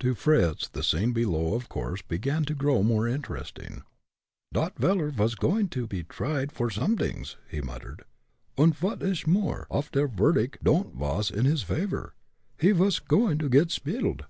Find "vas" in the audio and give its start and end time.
5.08-5.34, 10.94-11.30, 12.72-12.98